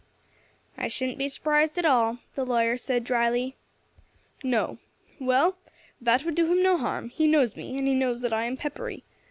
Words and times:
"I 0.79 0.87
shouldn't 0.87 1.19
be 1.19 1.27
surprised 1.27 1.77
at 1.77 1.85
all," 1.85 2.17
the 2.33 2.43
lawyer 2.43 2.75
said 2.75 3.03
drily. 3.03 3.55
"No. 4.43 4.79
Well 5.19 5.59
that 6.01 6.25
would 6.25 6.33
do 6.33 6.51
him 6.51 6.63
no 6.63 6.75
harm; 6.75 7.09
he 7.09 7.27
knows 7.27 7.55
me, 7.55 7.77
and 7.77 7.87
he 7.87 7.93
knows 7.93 8.21
that 8.21 8.33
I 8.33 8.45
am 8.45 8.57
peppery. 8.57 9.03